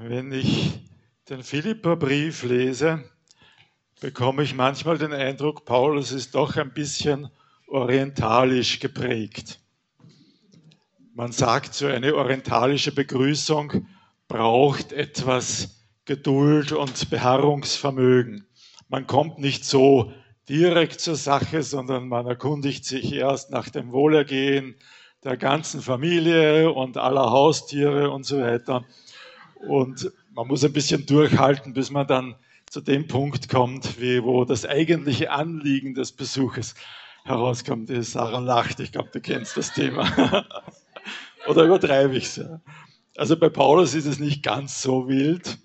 [0.00, 0.78] Wenn ich
[1.28, 3.02] den Philipperbrief lese,
[4.00, 7.28] bekomme ich manchmal den Eindruck, Paulus ist doch ein bisschen
[7.66, 9.58] orientalisch geprägt.
[11.14, 13.88] Man sagt, so eine orientalische Begrüßung
[14.28, 18.46] braucht etwas Geduld und Beharrungsvermögen.
[18.88, 20.12] Man kommt nicht so
[20.48, 24.76] direkt zur Sache, sondern man erkundigt sich erst nach dem Wohlergehen
[25.24, 28.84] der ganzen Familie und aller Haustiere und so weiter.
[29.66, 32.34] Und man muss ein bisschen durchhalten, bis man dann
[32.70, 36.74] zu dem Punkt kommt, wie, wo das eigentliche Anliegen des Besuches
[37.24, 37.88] herauskommt.
[37.88, 40.46] Die Sarah lacht, ich glaube, du kennst das Thema.
[41.48, 42.40] Oder übertreibe ich es?
[43.16, 45.58] Also bei Paulus ist es nicht ganz so wild,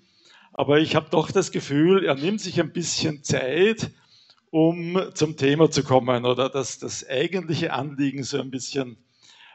[0.52, 3.90] aber ich habe doch das Gefühl, er nimmt sich ein bisschen Zeit,
[4.50, 8.96] um zum Thema zu kommen oder das, das eigentliche Anliegen so ein bisschen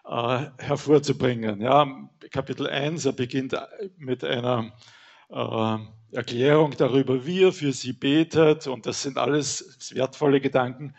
[0.10, 1.62] äh, hervorzubringen.
[1.62, 1.88] Ja,
[2.32, 3.56] Kapitel 1, er beginnt
[3.98, 4.74] mit einer
[5.30, 5.78] äh,
[6.12, 10.96] Erklärung darüber, wie er für sie betet und das sind alles wertvolle Gedanken.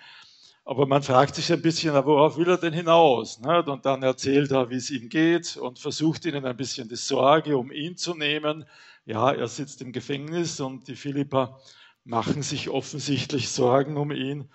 [0.65, 3.41] Aber man fragt sich ein bisschen, worauf will er denn hinaus?
[3.41, 3.67] Nicht?
[3.67, 7.57] Und dann erzählt er, wie es ihm geht und versucht ihnen ein bisschen die Sorge
[7.57, 8.65] um ihn zu nehmen.
[9.05, 11.59] Ja, er sitzt im Gefängnis und die Philippa
[12.05, 14.49] machen sich offensichtlich Sorgen um ihn.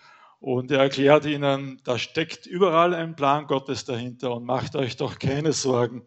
[0.46, 5.18] Und er erklärt ihnen, da steckt überall ein Plan Gottes dahinter und macht euch doch
[5.18, 6.04] keine Sorgen.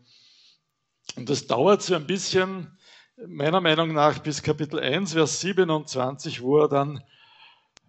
[1.17, 2.79] Und das dauert so ein bisschen,
[3.27, 7.03] meiner Meinung nach, bis Kapitel 1, Vers 27, wo er dann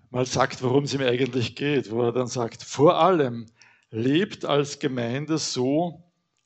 [0.09, 3.45] mal sagt, worum es ihm eigentlich geht, wo er dann sagt, vor allem
[3.91, 6.03] lebt als Gemeinde so,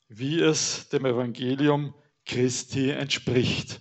[0.09, 1.95] wie es dem Evangelium
[2.25, 3.79] Christi entspricht.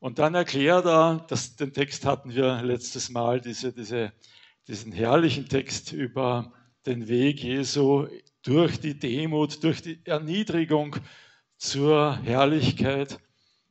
[0.00, 4.12] Und dann erklärt er, das, den Text hatten wir letztes Mal, diese, diese
[4.68, 6.52] diesen herrlichen Text über
[6.84, 8.06] den Weg Jesu
[8.42, 10.96] durch die Demut, durch die Erniedrigung
[11.56, 13.18] zur Herrlichkeit.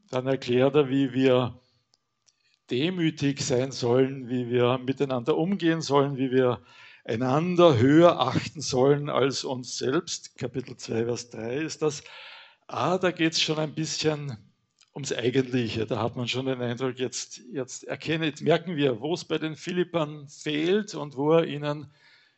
[0.09, 1.61] Dann erklärt er, wie wir
[2.71, 6.61] demütig sein sollen, wie wir miteinander umgehen sollen, wie wir
[7.05, 10.37] einander höher achten sollen als uns selbst.
[10.37, 12.03] Kapitel 2, Vers 3 ist das.
[12.67, 14.37] Ah, da geht es schon ein bisschen
[14.97, 15.85] ums Eigentliche.
[15.85, 19.37] Da hat man schon den Eindruck, jetzt, jetzt erkennen, jetzt merken wir, wo es bei
[19.37, 21.93] den Philippern fehlt und wo er ihnen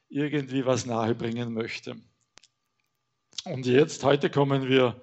[0.10, 1.96] irgendwie was nahebringen möchte.
[3.46, 5.02] Und jetzt, heute kommen wir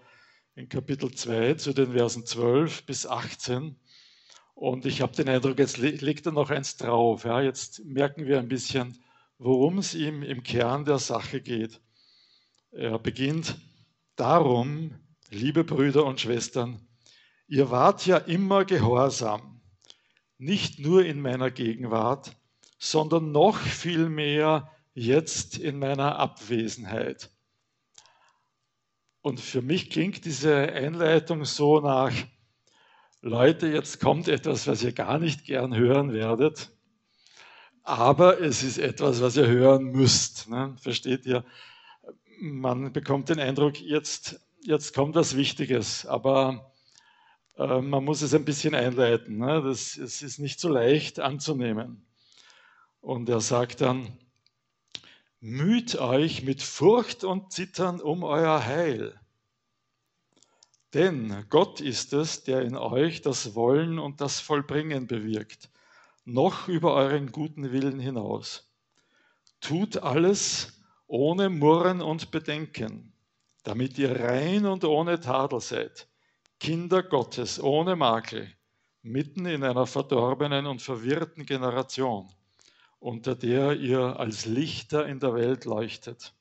[0.55, 3.75] in Kapitel 2 zu den Versen 12 bis 18.
[4.55, 7.25] Und ich habe den Eindruck, jetzt legt er noch eins drauf.
[7.25, 9.03] Ja, jetzt merken wir ein bisschen,
[9.39, 11.81] worum es ihm im Kern der Sache geht.
[12.71, 13.57] Er beginnt
[14.15, 14.95] darum,
[15.31, 16.86] liebe Brüder und Schwestern,
[17.49, 19.61] Ihr wart ja immer gehorsam,
[20.37, 22.37] nicht nur in meiner Gegenwart,
[22.79, 27.31] sondern noch viel mehr jetzt in meiner Abwesenheit.
[29.23, 32.13] Und für mich klingt diese Einleitung so nach,
[33.21, 36.71] Leute, jetzt kommt etwas, was ihr gar nicht gern hören werdet,
[37.83, 40.49] aber es ist etwas, was ihr hören müsst.
[40.49, 40.77] Ne?
[40.81, 41.45] Versteht ihr?
[42.41, 46.73] Man bekommt den Eindruck, jetzt, jetzt kommt was Wichtiges, aber
[47.57, 49.39] äh, man muss es ein bisschen einleiten.
[49.39, 49.63] Ne?
[49.63, 52.07] Das, es ist nicht so leicht anzunehmen.
[53.01, 54.19] Und er sagt dann,
[55.41, 59.19] müht euch mit Furcht und Zittern um euer Heil.
[60.95, 65.69] Denn Gott ist es, der in euch das Wollen und das Vollbringen bewirkt,
[66.25, 68.73] noch über euren guten Willen hinaus.
[69.61, 73.13] Tut alles ohne Murren und Bedenken,
[73.63, 76.09] damit ihr rein und ohne Tadel seid
[76.59, 78.51] Kinder Gottes ohne Makel,
[79.03, 82.29] mitten in einer verdorbenen und verwirrten Generation,
[82.99, 86.35] unter der ihr als Lichter in der Welt leuchtet.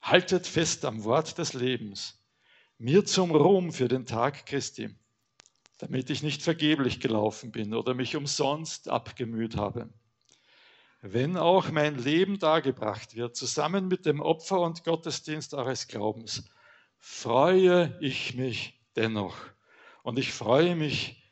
[0.00, 2.18] Haltet fest am Wort des Lebens,
[2.78, 4.88] mir zum Ruhm für den Tag Christi,
[5.76, 9.90] damit ich nicht vergeblich gelaufen bin oder mich umsonst abgemüht habe.
[11.02, 16.44] Wenn auch mein Leben dargebracht wird, zusammen mit dem Opfer und Gottesdienst eures Glaubens,
[16.98, 19.36] freue ich mich dennoch.
[20.02, 21.22] Und ich freue mich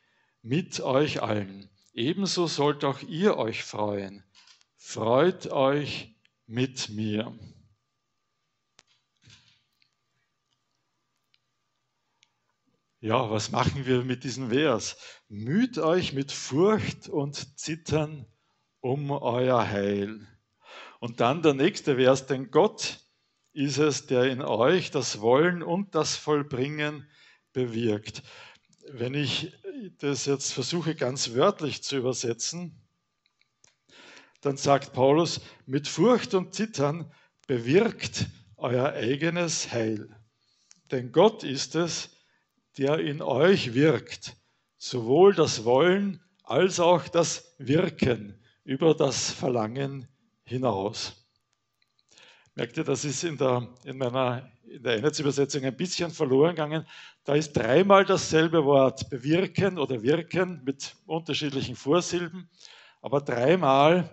[0.43, 1.71] mit euch allen.
[1.93, 4.25] Ebenso sollt auch ihr euch freuen.
[4.77, 6.15] Freut euch
[6.47, 7.39] mit mir.
[13.01, 14.97] Ja, was machen wir mit diesem Vers?
[15.29, 18.27] Müht euch mit Furcht und Zittern
[18.81, 20.27] um euer Heil.
[21.01, 23.01] Und dann der nächste Vers, denn Gott
[23.53, 27.09] ist es, der in euch das Wollen und das Vollbringen
[27.53, 28.23] bewirkt.
[28.91, 29.53] Wenn ich
[29.99, 32.81] das jetzt versuche ganz wörtlich zu übersetzen,
[34.41, 37.13] dann sagt Paulus, mit Furcht und Zittern
[37.47, 40.09] bewirkt euer eigenes Heil.
[40.91, 42.11] Denn Gott ist es,
[42.77, 44.37] der in euch wirkt,
[44.77, 50.09] sowohl das Wollen als auch das Wirken über das Verlangen
[50.45, 51.28] hinaus.
[52.59, 56.85] Merkt ihr, das ist in der, in meiner in der Einheitsübersetzung ein bisschen verloren gegangen.
[57.23, 62.51] Da ist dreimal dasselbe Wort bewirken oder wirken mit unterschiedlichen Vorsilben,
[63.01, 64.11] aber dreimal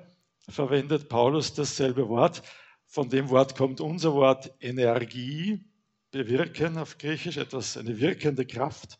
[0.47, 2.43] verwendet Paulus dasselbe Wort.
[2.85, 5.65] Von dem Wort kommt unser Wort Energie,
[6.11, 8.99] bewirken auf Griechisch, etwas, eine wirkende Kraft.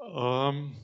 [0.00, 0.74] Ähm,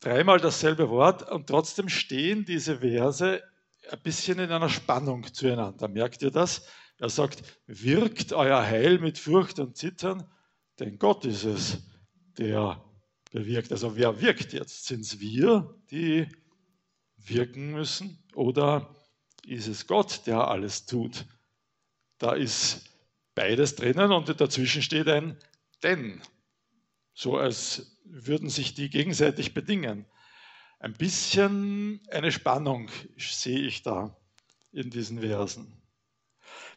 [0.00, 3.42] dreimal dasselbe Wort und trotzdem stehen diese Verse
[3.90, 5.88] ein bisschen in einer Spannung zueinander.
[5.88, 6.66] Merkt ihr das?
[6.98, 10.28] Er sagt, wirkt euer Heil mit Furcht und Zittern,
[10.78, 11.78] denn Gott ist es,
[12.38, 12.82] der
[13.30, 13.70] bewirkt.
[13.72, 14.86] Also wer wirkt jetzt?
[14.86, 16.26] Sind es wir, die
[17.16, 18.22] wirken müssen?
[18.34, 18.94] Oder
[19.46, 21.26] ist es Gott, der alles tut?
[22.18, 22.84] Da ist
[23.34, 25.38] beides drinnen und dazwischen steht ein
[25.82, 26.22] denn.
[27.12, 30.06] So als würden sich die gegenseitig bedingen.
[30.78, 34.16] Ein bisschen eine Spannung sehe ich da
[34.72, 35.72] in diesen Versen.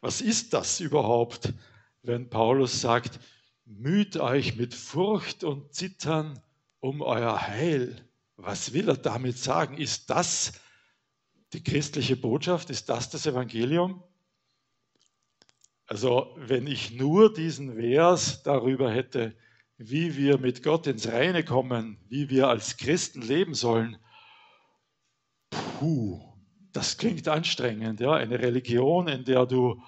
[0.01, 1.54] Was ist das überhaupt,
[2.01, 3.19] wenn Paulus sagt,
[3.66, 6.42] müht euch mit Furcht und Zittern
[6.80, 8.07] um euer Heil?
[8.38, 9.78] Was will er damit sagen?
[9.78, 10.54] Ist das
[11.52, 12.69] die christliche Botschaft?
[12.69, 14.02] Ist das das Evangelium?
[15.88, 19.36] Also wenn ich nur diesen Vers darüber hätte,
[19.80, 23.98] wie wir mit Gott ins Reine kommen, wie wir als Christen leben sollen,
[25.50, 26.22] puh,
[26.74, 28.02] das klingt anstrengend.
[28.02, 28.14] Ja?
[28.14, 29.81] Eine Religion, in der du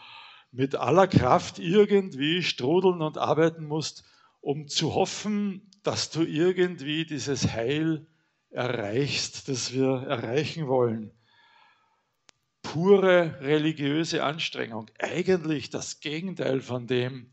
[0.50, 4.06] mit aller Kraft irgendwie strudeln und arbeiten musst,
[4.40, 8.08] um zu hoffen, dass du irgendwie dieses Heil
[8.50, 11.12] erreichst, das wir erreichen wollen.
[12.62, 14.90] Pure religiöse Anstrengung.
[15.00, 17.32] Eigentlich das Gegenteil von dem,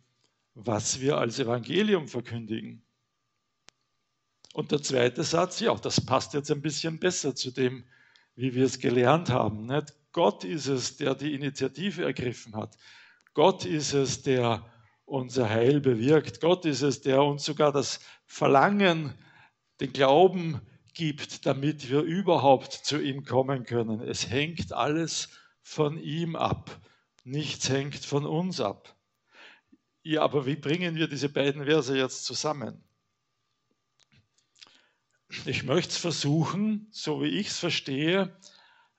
[0.61, 2.83] was wir als Evangelium verkündigen.
[4.55, 7.85] Und der zweite Satz, ja, das passt jetzt ein bisschen besser zu dem,
[8.35, 9.67] wie wir es gelernt haben.
[9.67, 9.95] Nicht?
[10.11, 12.77] Gott ist es, der die Initiative ergriffen hat.
[13.35, 14.69] Gott ist es, der
[15.05, 16.41] unser Heil bewirkt.
[16.41, 19.15] Gott ist es, der uns sogar das Verlangen,
[19.81, 20.61] den Glauben
[20.93, 24.01] gibt, damit wir überhaupt zu ihm kommen können.
[24.01, 25.29] Es hängt alles
[25.63, 26.81] von ihm ab.
[27.23, 28.98] Nichts hängt von uns ab.
[30.11, 32.83] Ja, aber wie bringen wir diese beiden Verse jetzt zusammen?
[35.45, 38.35] Ich möchte es versuchen, so wie ich es verstehe,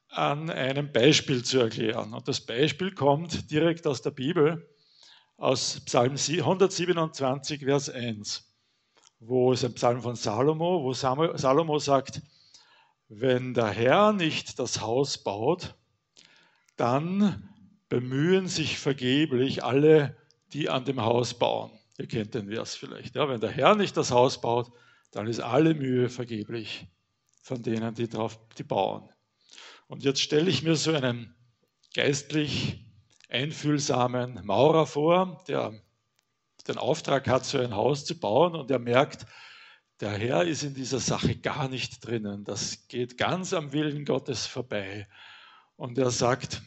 [0.10, 2.14] an einem Beispiel zu erklären.
[2.14, 4.70] Und das Beispiel kommt direkt aus der Bibel,
[5.36, 8.48] aus Psalm 127, Vers 1,
[9.20, 12.22] wo es ein Psalm von Salomo, wo Salomo sagt,
[13.08, 15.74] wenn der Herr nicht das Haus baut,
[16.76, 17.50] dann
[17.90, 20.16] bemühen sich vergeblich alle,
[20.54, 21.72] die an dem Haus bauen.
[21.98, 23.16] Ihr kennt den Vers vielleicht.
[23.16, 24.72] Ja, wenn der Herr nicht das Haus baut,
[25.12, 26.88] dann ist alle Mühe vergeblich
[27.42, 29.10] von denen, die drauf die bauen.
[29.88, 31.36] Und jetzt stelle ich mir so einen
[31.94, 32.86] geistlich
[33.30, 35.74] einfühlsamen Maurer vor, der
[36.68, 39.25] den Auftrag hat, so ein Haus zu bauen und er merkt,
[40.00, 42.46] der Herr ist in dieser Sache gar nicht drinnen.
[42.46, 45.07] Das geht ganz am Willen Gottes vorbei.
[45.75, 46.62] Und er sagt,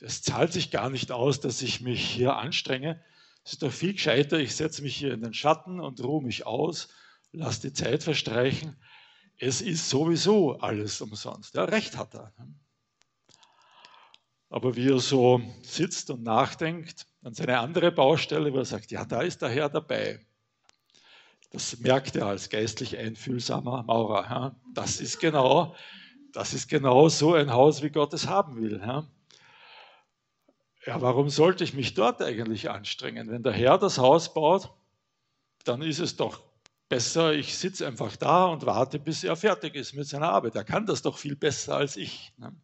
[0.00, 3.02] es zahlt sich gar nicht aus, dass ich mich hier anstrenge.
[3.44, 6.46] Es ist doch viel gescheiter, ich setze mich hier in den Schatten und ruhe mich
[6.46, 6.88] aus,
[7.32, 8.76] lasse die Zeit verstreichen.
[9.38, 11.54] Es ist sowieso alles umsonst.
[11.54, 12.32] Ja, recht hat er.
[14.50, 19.04] Aber wie er so sitzt und nachdenkt an seine andere Baustelle, wo er sagt, ja,
[19.04, 20.24] da ist der Herr dabei.
[21.50, 24.56] Das merkt er als geistlich einfühlsamer Maurer.
[24.74, 25.74] Das ist genau,
[26.32, 28.82] das ist genau so ein Haus, wie Gott es haben will
[30.88, 33.30] ja, warum sollte ich mich dort eigentlich anstrengen?
[33.30, 34.70] Wenn der Herr das Haus baut,
[35.64, 36.40] dann ist es doch
[36.88, 40.54] besser, ich sitze einfach da und warte, bis er fertig ist mit seiner Arbeit.
[40.54, 42.32] Er kann das doch viel besser als ich.
[42.38, 42.56] Ne?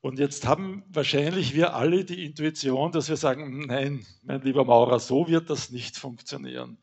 [0.00, 5.00] Und jetzt haben wahrscheinlich wir alle die Intuition, dass wir sagen, nein, mein lieber Maurer,
[5.00, 6.78] so wird das nicht funktionieren.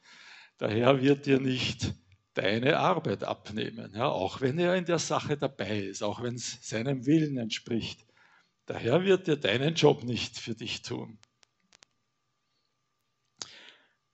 [0.60, 1.94] Der Herr wird dir nicht
[2.34, 6.58] deine Arbeit abnehmen, ja, auch wenn er in der Sache dabei ist, auch wenn es
[6.62, 8.06] seinem Willen entspricht.
[8.72, 11.18] Der Herr wird dir deinen Job nicht für dich tun.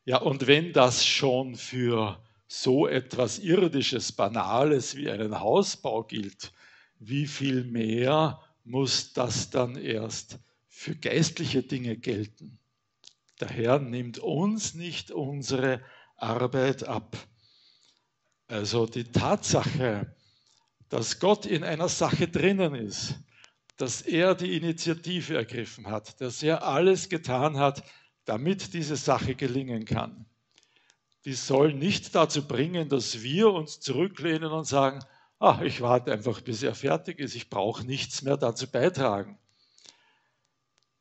[0.04, 6.54] Ja, und wenn das schon für so etwas Irdisches, Banales wie einen Hausbau gilt,
[6.98, 12.58] wie viel mehr muss das dann erst für geistliche Dinge gelten?
[13.40, 15.84] Der Herr nimmt uns nicht unsere
[16.16, 17.16] Arbeit ab.
[18.48, 20.16] Also die Tatsache,
[20.90, 23.20] dass Gott in einer Sache drinnen ist,
[23.78, 27.84] dass er die Initiative ergriffen hat, dass er alles getan hat,
[28.26, 30.26] damit diese Sache gelingen kann.
[31.26, 35.00] Die soll nicht dazu bringen, dass wir uns zurücklehnen und sagen,
[35.40, 39.38] ach, ich warte einfach, bis er fertig ist, ich brauche nichts mehr dazu beitragen.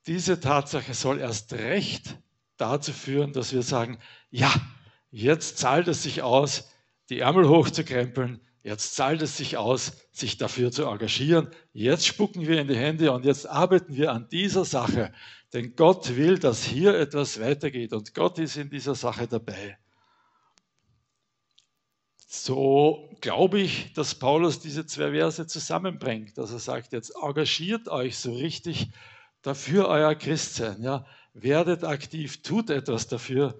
[0.06, 2.16] Diese Tatsache soll erst recht
[2.56, 3.98] dazu führen, dass wir sagen,
[4.30, 4.52] ja,
[5.10, 6.70] jetzt zahlt es sich aus,
[7.08, 12.60] die Ärmel hochzukrempeln, jetzt zahlt es sich aus, sich dafür zu engagieren, jetzt spucken wir
[12.60, 15.12] in die Hände und jetzt arbeiten wir an dieser Sache,
[15.52, 19.78] denn Gott will, dass hier etwas weitergeht und Gott ist in dieser Sache dabei.
[22.26, 28.18] So glaube ich, dass Paulus diese zwei Verse zusammenbringt, dass er sagt, jetzt engagiert euch
[28.18, 28.88] so richtig
[29.42, 30.82] dafür euer Christsein.
[30.82, 31.06] Ja?
[31.34, 33.54] Werdet aktiv, tut etwas dafür,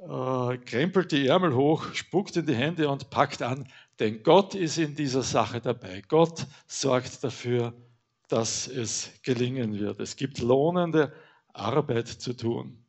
[0.00, 3.68] äh, krempelt die Ärmel hoch, spuckt in die Hände und packt an,
[4.00, 6.02] denn Gott ist in dieser Sache dabei.
[6.08, 7.74] Gott sorgt dafür,
[8.28, 10.00] dass es gelingen wird.
[10.00, 11.12] Es gibt lohnende
[11.52, 12.84] Arbeit zu tun.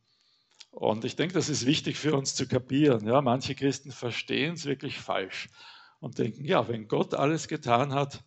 [0.71, 3.05] Und ich denke, das ist wichtig für uns zu kapieren.
[3.05, 5.49] Ja, manche Christen verstehen es wirklich falsch
[5.99, 8.23] und denken, ja, wenn Gott alles getan hat,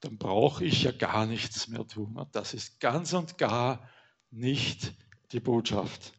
[0.00, 2.16] dann brauche ich ja gar nichts mehr tun.
[2.16, 3.88] Und das ist ganz und gar
[4.30, 4.94] nicht
[5.32, 6.14] die Botschaft.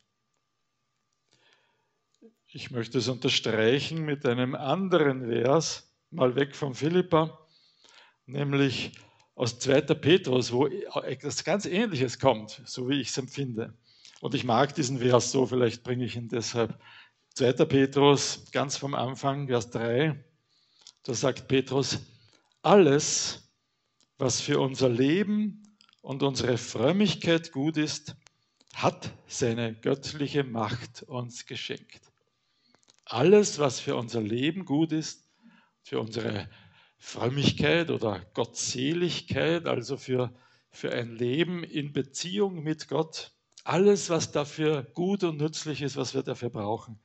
[2.48, 7.40] Ich möchte es unterstreichen mit einem anderen Vers, mal weg von Philippa,
[8.26, 8.92] nämlich
[9.36, 9.82] aus 2.
[9.96, 13.74] Petrus, wo etwas ganz Ähnliches kommt, so wie ich es empfinde.
[14.22, 16.80] Und ich mag diesen Vers so, vielleicht bringe ich ihn deshalb.
[17.36, 17.54] 2.
[17.66, 20.24] Petrus, ganz vom Anfang, Vers 3,
[21.04, 22.00] da sagt Petrus,
[22.62, 23.52] alles,
[24.18, 25.64] was für unser Leben
[26.02, 28.16] und unsere Frömmigkeit gut ist,
[28.76, 32.02] hat seine göttliche Macht uns geschenkt.
[33.06, 35.23] Alles, was für unser Leben gut ist,
[35.84, 36.50] für unsere
[36.98, 40.34] Frömmigkeit oder Gottseligkeit, also für,
[40.72, 46.14] für ein Leben in Beziehung mit Gott, alles, was dafür gut und nützlich ist, was
[46.14, 47.00] wir dafür brauchen,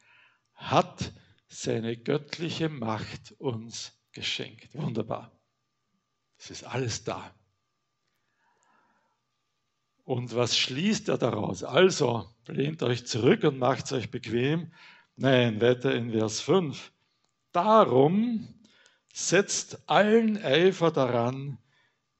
[0.54, 1.12] hat
[1.48, 4.74] seine göttliche Macht uns geschenkt.
[4.74, 5.32] Wunderbar.
[6.36, 7.34] Es ist alles da.
[10.04, 11.64] Und was schließt er daraus?
[11.64, 14.72] Also, lehnt euch zurück und macht es euch bequem.
[15.16, 16.92] Nein, weiter in Vers 5.
[17.52, 18.57] Darum
[19.12, 21.58] setzt allen Eifer daran,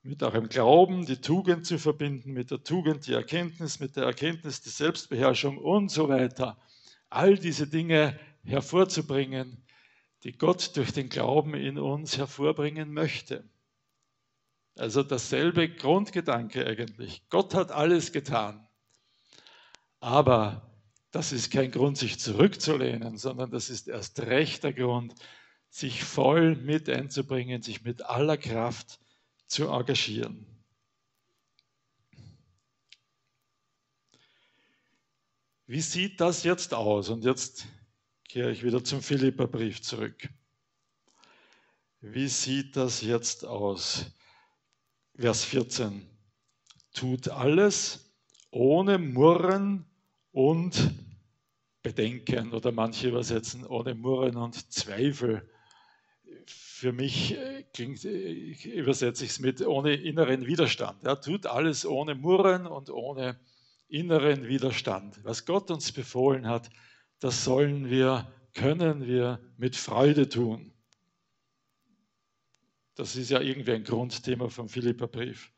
[0.03, 4.63] mit eurem Glauben die Tugend zu verbinden, mit der Tugend die Erkenntnis, mit der Erkenntnis
[4.63, 6.57] die Selbstbeherrschung und so weiter.
[7.11, 9.65] All diese Dinge hervorzubringen,
[10.23, 13.45] die Gott durch den Glauben in uns hervorbringen möchte.
[14.77, 17.23] Also dasselbe Grundgedanke eigentlich.
[17.31, 18.67] Gott hat alles getan.
[20.01, 20.71] Aber
[21.11, 25.15] das ist kein Grund, sich zurückzulehnen, sondern das ist erst recht der Grund,
[25.71, 28.99] sich voll mit einzubringen, sich mit aller Kraft
[29.47, 30.47] zu engagieren.
[35.67, 37.11] Wie sieht das jetzt aus?
[37.11, 37.67] Und jetzt
[38.27, 40.29] kehre ich wieder zum Philipperbrief zurück.
[42.01, 44.07] Wie sieht das jetzt aus?
[45.15, 46.09] Vers 14.
[46.95, 48.15] Tut alles
[48.51, 49.85] ohne Murren
[50.33, 50.95] und
[51.83, 55.49] Bedenken oder manche übersetzen ohne Murren und Zweifel.
[56.79, 61.03] Für mich äh, klingt, äh, übersetze ich es mit ohne inneren Widerstand.
[61.03, 63.41] Er tut alles ohne Murren und ohne
[63.89, 65.19] inneren Widerstand.
[65.25, 66.71] Was Gott uns befohlen hat,
[67.19, 70.73] das sollen wir, können wir mit Freude tun.
[72.95, 75.51] Das ist ja irgendwie ein Grundthema vom Philipperbrief.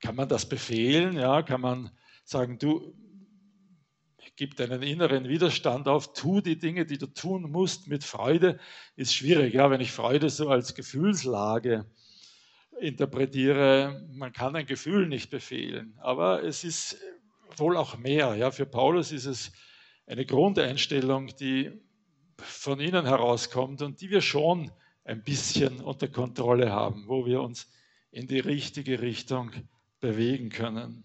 [0.00, 1.16] Kann man das befehlen?
[1.16, 1.90] Ja, kann man
[2.26, 2.94] sagen, du
[4.36, 8.58] gib deinen inneren Widerstand auf, tu die Dinge, die du tun musst mit Freude,
[8.96, 9.54] ist schwierig.
[9.54, 11.86] Ja, wenn ich Freude so als Gefühlslage
[12.80, 16.98] interpretiere, man kann ein Gefühl nicht befehlen, aber es ist
[17.56, 18.34] wohl auch mehr.
[18.34, 19.52] Ja, für Paulus ist es
[20.06, 21.70] eine Grundeinstellung, die
[22.38, 24.72] von innen herauskommt und die wir schon
[25.04, 27.70] ein bisschen unter Kontrolle haben, wo wir uns
[28.10, 29.52] in die richtige Richtung
[30.00, 31.04] bewegen können.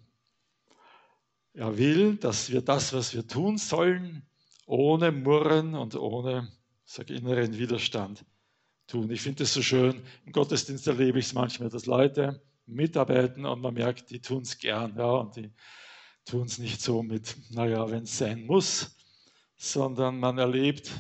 [1.54, 4.24] Er will, dass wir das, was wir tun sollen,
[4.66, 6.52] ohne Murren und ohne
[6.86, 8.26] sag, inneren Widerstand
[8.88, 9.10] tun.
[9.12, 13.62] Ich finde es so schön, im Gottesdienst erlebe ich es manchmal, dass Leute mitarbeiten und
[13.62, 14.96] man merkt, die tun es gern.
[14.98, 15.52] Ja, und die
[16.26, 18.96] tun es nicht so mit, naja, wenn es sein muss,
[19.56, 20.92] sondern man erlebt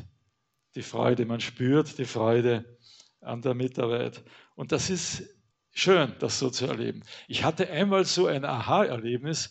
[0.75, 2.77] die Freude, man spürt die Freude
[3.21, 4.23] an der Mitarbeit.
[4.55, 5.23] Und das ist
[5.71, 7.03] schön, das so zu erleben.
[7.27, 9.49] Ich hatte einmal so ein Aha-Erlebnis,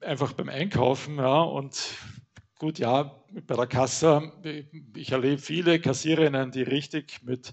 [0.00, 1.94] einfach beim Einkaufen, ja, und
[2.58, 4.32] gut, ja, bei der Kasse,
[4.96, 7.52] ich erlebe viele Kassiererinnen, die richtig mit,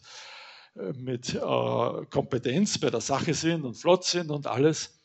[0.96, 5.00] mit äh, Kompetenz bei der Sache sind und flott sind und alles.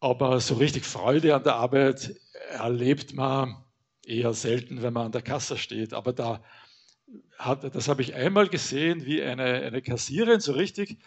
[0.00, 2.14] Aber so richtig Freude an der Arbeit
[2.50, 3.64] erlebt man
[4.04, 5.94] eher selten, wenn man an der Kasse steht.
[5.94, 6.42] Aber da
[7.38, 10.98] hat, das habe ich einmal gesehen, wie eine, eine Kassierin so richtig.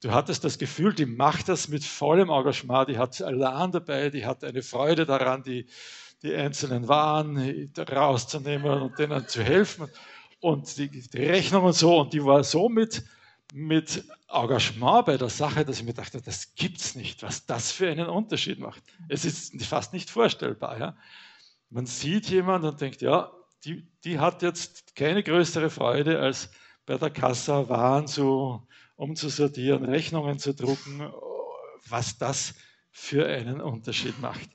[0.00, 4.26] Du hattest das Gefühl, die macht das mit vollem Engagement, die hat Alarm dabei, die
[4.26, 5.66] hat eine Freude daran, die,
[6.22, 9.88] die einzelnen Waren rauszunehmen und denen zu helfen
[10.40, 12.00] und die, die Rechnung und so.
[12.00, 13.04] Und die war so mit,
[13.54, 17.90] mit Engagement bei der Sache, dass ich mir dachte, das gibt's nicht, was das für
[17.90, 18.82] einen Unterschied macht.
[19.08, 20.78] Es ist fast nicht vorstellbar.
[20.78, 20.96] Ja?
[21.70, 23.30] Man sieht jemanden und denkt, ja,
[23.64, 26.50] die, die hat jetzt keine größere Freude, als
[26.84, 31.10] bei der Kassa Waren zu, umzusortieren, Rechnungen zu drucken,
[31.88, 32.54] was das
[32.90, 34.48] für einen Unterschied macht.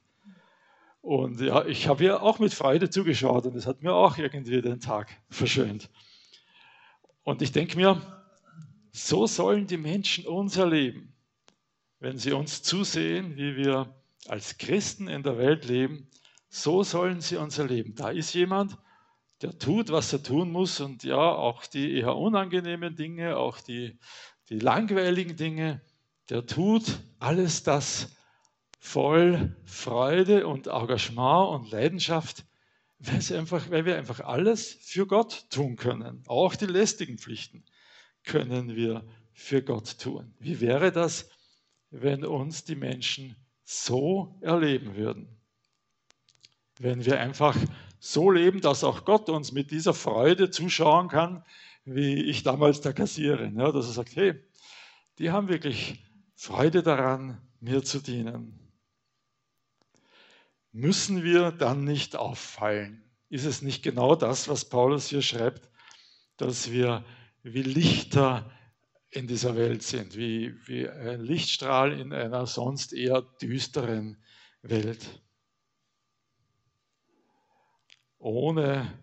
[1.01, 4.61] Und ja, ich habe ihr auch mit Freude zugeschaut und es hat mir auch irgendwie
[4.61, 5.89] den Tag verschönt.
[7.23, 8.01] Und ich denke mir,
[8.91, 11.13] so sollen die Menschen uns erleben,
[11.99, 13.95] wenn sie uns zusehen, wie wir
[14.27, 16.07] als Christen in der Welt leben.
[16.49, 17.95] So sollen sie uns erleben.
[17.95, 18.77] Da ist jemand,
[19.41, 23.97] der tut, was er tun muss und ja, auch die eher unangenehmen Dinge, auch die,
[24.51, 25.81] die langweiligen Dinge,
[26.29, 28.09] der tut alles das
[28.79, 32.43] voll Freude und Engagement und Leidenschaft,
[33.31, 36.21] einfach, weil wir einfach alles für Gott tun können.
[36.27, 37.63] Auch die lästigen Pflichten
[38.23, 40.33] können wir für Gott tun.
[40.37, 41.29] Wie wäre das,
[41.89, 45.29] wenn uns die Menschen so erleben würden?
[46.77, 47.55] Wenn wir einfach
[47.99, 51.45] so leben, dass auch Gott uns mit dieser Freude zuschauen kann,
[51.85, 54.35] wie ich damals der Kassierin, ja, dass er sagt, hey,
[55.17, 56.03] die haben wirklich
[56.35, 58.57] Freude daran, mir zu dienen.
[60.71, 63.03] Müssen wir dann nicht auffallen?
[63.29, 65.69] Ist es nicht genau das, was Paulus hier schreibt,
[66.37, 67.03] dass wir
[67.43, 68.51] wie Lichter
[69.09, 74.23] in dieser Welt sind, wie, wie ein Lichtstrahl in einer sonst eher düsteren
[74.61, 75.21] Welt?
[78.21, 78.99] ohne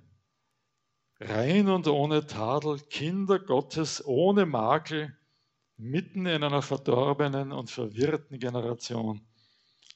[1.20, 5.16] rein und ohne Tadel, Kinder Gottes ohne Makel,
[5.76, 9.20] mitten in einer verdorbenen und verwirrten Generation.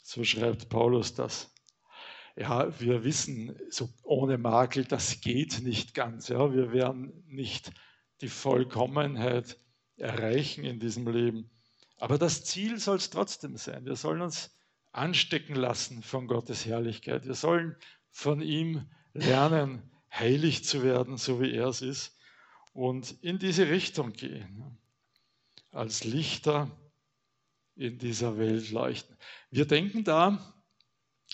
[0.03, 1.53] So schreibt Paulus das.
[2.37, 6.29] Ja, wir wissen, so ohne Makel, das geht nicht ganz.
[6.29, 7.73] Ja, wir werden nicht
[8.21, 9.59] die Vollkommenheit
[9.97, 11.51] erreichen in diesem Leben.
[11.99, 13.85] Aber das Ziel soll es trotzdem sein.
[13.85, 14.57] Wir sollen uns
[14.93, 17.27] anstecken lassen von Gottes Herrlichkeit.
[17.27, 17.77] Wir sollen
[18.11, 22.16] von ihm lernen, heilig zu werden, so wie er es ist,
[22.72, 24.79] und in diese Richtung gehen,
[25.70, 26.70] als Lichter
[27.75, 29.16] in dieser Welt leuchten.
[29.51, 30.55] Wir denken da,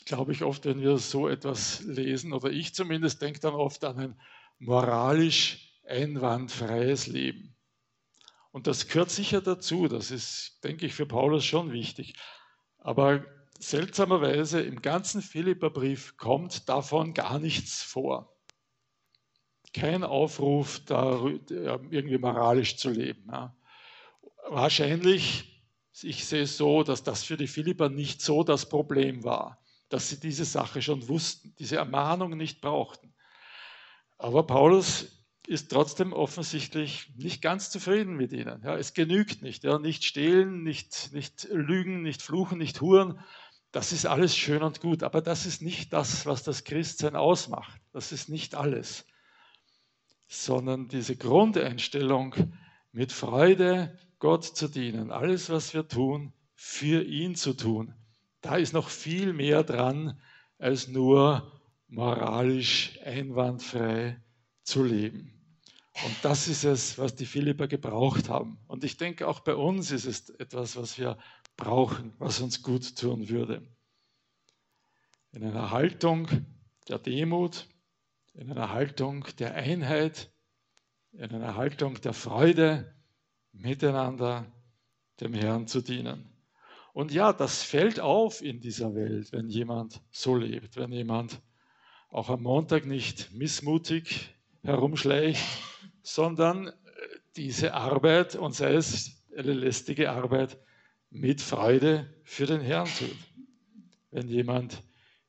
[0.04, 3.98] glaube ich, oft, wenn wir so etwas lesen, oder ich zumindest denke dann oft an
[3.98, 4.20] ein
[4.58, 7.56] moralisch einwandfreies Leben.
[8.50, 12.14] Und das gehört sicher dazu, das ist, denke ich, für Paulus schon wichtig.
[12.78, 13.24] Aber
[13.58, 18.37] seltsamerweise im ganzen Philipperbrief kommt davon gar nichts vor.
[19.72, 23.28] Kein Aufruf, da irgendwie moralisch zu leben.
[23.30, 23.56] Ja.
[24.48, 25.62] Wahrscheinlich,
[26.02, 30.08] ich sehe es so, dass das für die Philipper nicht so das Problem war, dass
[30.08, 33.14] sie diese Sache schon wussten, diese Ermahnung nicht brauchten.
[34.16, 38.62] Aber Paulus ist trotzdem offensichtlich nicht ganz zufrieden mit ihnen.
[38.62, 39.64] Ja, es genügt nicht.
[39.64, 43.18] Ja, nicht stehlen, nicht, nicht lügen, nicht fluchen, nicht huren,
[43.72, 47.80] das ist alles schön und gut, aber das ist nicht das, was das Christsein ausmacht.
[47.92, 49.04] Das ist nicht alles,
[50.28, 52.34] sondern diese Grundeinstellung,
[52.92, 57.94] mit Freude Gott zu dienen, alles, was wir tun, für ihn zu tun.
[58.40, 60.20] Da ist noch viel mehr dran,
[60.58, 61.52] als nur
[61.88, 64.20] moralisch einwandfrei
[64.62, 65.34] zu leben.
[66.04, 68.58] Und das ist es, was die Philipper gebraucht haben.
[68.66, 71.18] Und ich denke, auch bei uns ist es etwas, was wir
[71.56, 73.66] brauchen, was uns gut tun würde.
[75.32, 76.28] In einer Haltung
[76.88, 77.68] der Demut,
[78.38, 80.30] in einer Haltung der Einheit,
[81.12, 82.94] in einer Haltung der Freude,
[83.52, 84.46] miteinander
[85.20, 86.30] dem Herrn zu dienen.
[86.92, 91.42] Und ja, das fällt auf in dieser Welt, wenn jemand so lebt, wenn jemand
[92.10, 95.44] auch am Montag nicht missmutig herumschleicht,
[96.02, 96.72] sondern
[97.36, 100.58] diese Arbeit, und sei es eine lästige Arbeit,
[101.10, 103.16] mit Freude für den Herrn tut.
[104.12, 104.82] Wenn jemand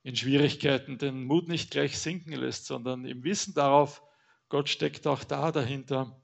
[0.10, 4.02] in Schwierigkeiten den Mut nicht gleich sinken lässt, sondern im Wissen darauf,
[4.50, 6.20] Gott steckt auch da dahinter,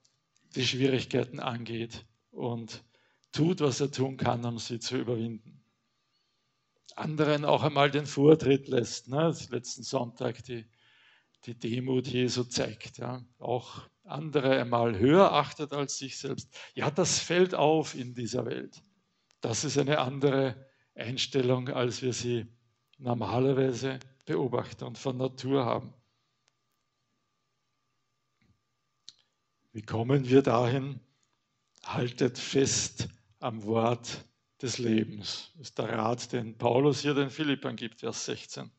[0.56, 2.84] die Schwierigkeiten angeht und
[3.32, 5.62] tut, was er tun kann, um sie zu überwinden.
[6.96, 9.08] Anderen auch einmal den Vortritt lässt.
[9.08, 9.36] Ne?
[9.52, 10.66] Letzten Sonntag die,
[11.46, 12.98] die Demut Jesu zeigt.
[12.98, 13.24] Ja?
[13.38, 16.52] Auch andere einmal höher achtet als sich selbst.
[16.74, 18.82] Ja, das fällt auf in dieser Welt.
[19.42, 20.56] Das ist eine andere
[20.96, 22.48] Einstellung, als wir sie
[22.98, 25.94] normalerweise Beobachter und von Natur haben.
[29.72, 31.00] Wie kommen wir dahin?
[31.84, 34.26] Haltet fest am Wort
[34.62, 35.52] des Lebens.
[35.54, 38.72] Das ist der Rat, den Paulus hier den Philippern gibt, Vers 16.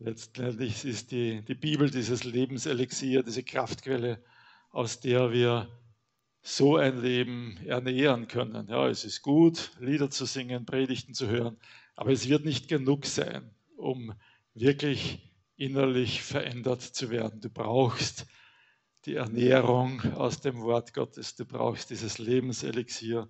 [0.00, 4.22] Letztendlich ist die, die Bibel dieses Lebenselixier, diese Kraftquelle,
[4.70, 5.68] aus der wir
[6.42, 8.68] so ein Leben ernähren können.
[8.68, 11.56] Ja, es ist gut, Lieder zu singen, Predigten zu hören,
[11.98, 14.14] aber es wird nicht genug sein, um
[14.54, 17.40] wirklich innerlich verändert zu werden.
[17.40, 18.24] Du brauchst
[19.04, 23.28] die Ernährung aus dem Wort Gottes, du brauchst dieses Lebenselixier,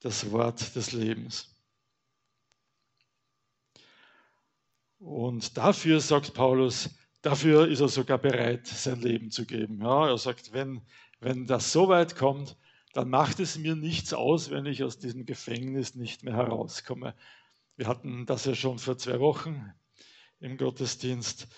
[0.00, 1.54] das Wort des Lebens.
[4.98, 6.90] Und dafür, sagt Paulus,
[7.22, 9.82] dafür ist er sogar bereit, sein Leben zu geben.
[9.82, 10.82] Ja, er sagt, wenn,
[11.20, 12.56] wenn das so weit kommt,
[12.92, 17.14] dann macht es mir nichts aus, wenn ich aus diesem Gefängnis nicht mehr herauskomme.
[17.80, 19.72] Wir hatten das ja schon vor zwei Wochen
[20.38, 21.48] im Gottesdienst,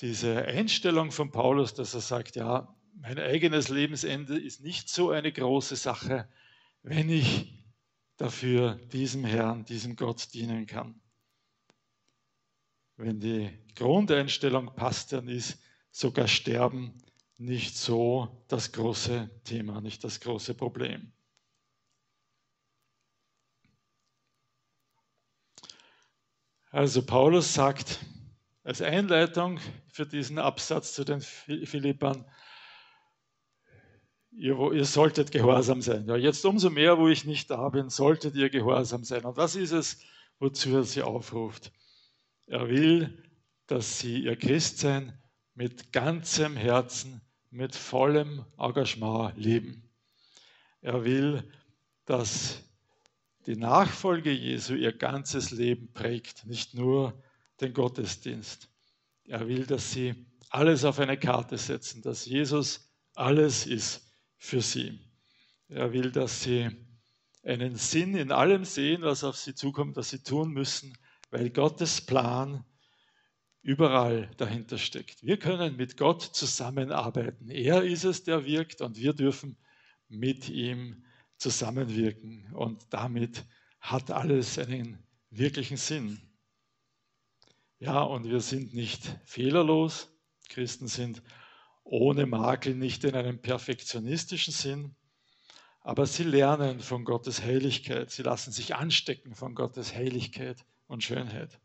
[0.00, 5.30] diese Einstellung von Paulus, dass er sagt, ja, mein eigenes Lebensende ist nicht so eine
[5.30, 6.28] große Sache,
[6.82, 7.62] wenn ich
[8.16, 11.00] dafür diesem Herrn, diesem Gott dienen kann.
[12.96, 15.60] Wenn die Grundeinstellung passt, dann ist
[15.92, 16.98] sogar Sterben
[17.36, 21.12] nicht so das große Thema, nicht das große Problem.
[26.70, 28.00] Also Paulus sagt
[28.62, 29.58] als Einleitung
[29.90, 32.26] für diesen Absatz zu den Philippern,
[34.32, 36.06] ihr, ihr solltet gehorsam sein.
[36.06, 39.24] Ja, jetzt umso mehr, wo ich nicht da bin, solltet ihr gehorsam sein.
[39.24, 39.98] Und das ist es,
[40.38, 41.72] wozu er sie aufruft.
[42.46, 43.24] Er will,
[43.66, 45.18] dass sie ihr Christsein
[45.54, 49.90] mit ganzem Herzen, mit vollem Engagement leben.
[50.82, 51.50] Er will,
[52.04, 52.62] dass
[53.48, 57.18] die Nachfolge Jesu ihr ganzes Leben prägt, nicht nur
[57.62, 58.68] den Gottesdienst.
[59.24, 65.00] Er will, dass sie alles auf eine Karte setzen, dass Jesus alles ist für sie.
[65.68, 66.68] Er will, dass sie
[67.42, 70.92] einen Sinn in allem sehen, was auf sie zukommt, was sie tun müssen,
[71.30, 72.66] weil Gottes Plan
[73.62, 75.24] überall dahinter steckt.
[75.24, 77.48] Wir können mit Gott zusammenarbeiten.
[77.48, 79.56] Er ist es, der wirkt und wir dürfen
[80.06, 81.02] mit ihm
[81.38, 83.44] zusammenwirken und damit
[83.80, 84.98] hat alles einen
[85.30, 86.20] wirklichen Sinn.
[87.78, 90.10] Ja, und wir sind nicht fehlerlos.
[90.48, 91.22] Christen sind
[91.84, 94.94] ohne Makel nicht in einem perfektionistischen Sinn,
[95.80, 98.10] aber sie lernen von Gottes Heiligkeit.
[98.10, 101.60] Sie lassen sich anstecken von Gottes Heiligkeit und Schönheit.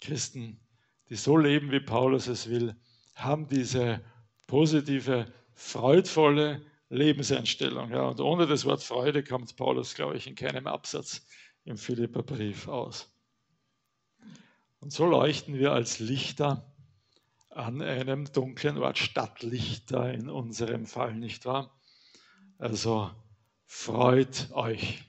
[0.00, 0.60] Christen,
[1.08, 2.76] die so leben, wie Paulus es will,
[3.14, 4.04] haben diese
[4.46, 7.90] positive, freudvolle Lebenseinstellung.
[7.90, 11.26] Ja, und ohne das Wort Freude kommt Paulus, glaube ich, in keinem Absatz
[11.64, 13.10] im Philipperbrief aus.
[14.78, 16.74] Und so leuchten wir als Lichter
[17.48, 21.80] an einem dunklen Ort, Stadtlichter in unserem Fall, nicht wahr?
[22.58, 23.10] Also
[23.64, 25.04] freut euch.